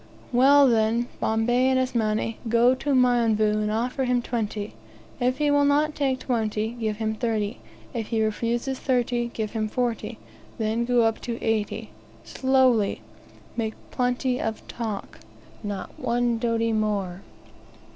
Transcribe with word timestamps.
"Well, 0.31 0.67
then, 0.67 1.09
Bombay 1.19 1.69
and 1.69 1.77
Asmani, 1.77 2.37
go 2.49 2.73
to 2.73 2.95
Mionvu, 2.95 3.51
and 3.61 3.69
offer 3.71 4.05
him 4.05 4.19
twenty. 4.23 4.73
If 5.19 5.37
he 5.37 5.51
will 5.51 5.63
not 5.63 5.93
take 5.93 6.17
twenty, 6.17 6.69
give 6.71 6.97
him 6.97 7.13
thirty. 7.13 7.59
If 7.93 8.07
he 8.07 8.23
refuses 8.23 8.79
thirty, 8.79 9.29
give 9.31 9.51
him 9.51 9.67
forty; 9.67 10.17
then 10.57 10.85
go 10.85 11.03
up 11.03 11.21
to 11.21 11.39
eighty, 11.39 11.91
slowly. 12.23 13.01
Make 13.55 13.75
plenty 13.91 14.41
of 14.41 14.67
talk; 14.67 15.19
not 15.63 15.91
one 15.99 16.39
doti 16.39 16.73
more. 16.73 17.21